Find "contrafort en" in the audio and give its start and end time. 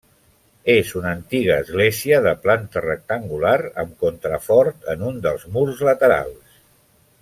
4.07-5.09